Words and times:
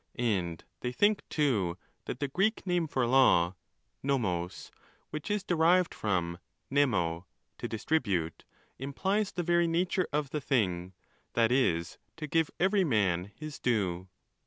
And 0.15 0.63
they 0.79 0.91
think, 0.91 1.21
too, 1.29 1.77
that 2.05 2.19
the 2.19 2.27
Greek 2.27 2.65
name 2.65 2.87
for 2.87 3.05
law 3.05 3.53
(vdj0s), 4.03 4.71
which 5.11 5.29
is 5.29 5.43
derived 5.43 5.93
from: 5.93 6.39
véno, 6.71 7.25
to 7.59 7.67
distribute, 7.67 8.43
implies 8.79 9.31
the 9.31 9.43
very 9.43 9.67
nature 9.67 10.07
of 10.11 10.31
the 10.31 10.41
thing, 10.41 10.93
that 11.33 11.51
is, 11.51 11.99
to 12.17 12.25
give 12.25 12.49
every 12.59 12.83
man 12.83 13.31
his 13.35 13.59
due. 13.59 14.07